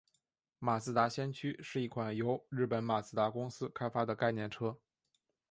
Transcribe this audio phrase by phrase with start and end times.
[0.57, 4.79] 马自达先驱是一款由日本马自达公司开发的概念车。